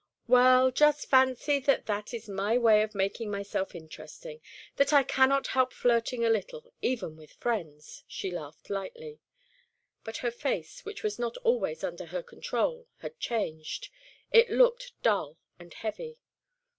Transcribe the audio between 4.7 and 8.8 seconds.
that I cannot help flirting a little, even with friends." She laughed